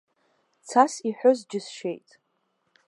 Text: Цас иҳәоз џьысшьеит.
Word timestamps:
Цас 0.67 0.93
иҳәоз 1.09 1.39
џьысшьеит. 1.49 2.09